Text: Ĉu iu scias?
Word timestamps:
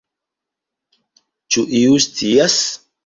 Ĉu 1.57 1.67
iu 1.81 2.01
scias? 2.07 2.57